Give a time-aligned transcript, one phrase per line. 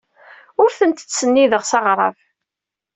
[0.61, 2.15] Ur tent-ttsennideɣ s aɣrab.